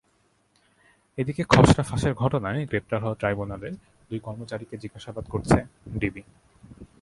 এদিকে 1.17 1.43
খসড়া 1.51 1.83
ফাঁসের 1.89 2.13
ঘটনায় 2.21 2.59
গ্রেপ্তার 2.69 2.99
হওয়া 3.03 3.19
ট্রাইব্যুনালের 3.19 3.73
দুই 4.09 4.19
কর্মচারীকে 4.25 4.75
জিজ্ঞাসাবাদ 4.83 5.25
করছে 5.33 5.57
ডিবি। 6.01 6.21